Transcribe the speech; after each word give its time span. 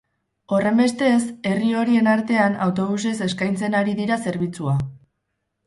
Horrenbestez, 0.55 1.19
herri 1.51 1.69
horien 1.81 2.09
artean 2.15 2.57
autobusez 2.69 3.15
eskaintzen 3.29 3.79
ari 3.83 3.97
dira 4.03 4.21
zerbitzua. 4.27 4.77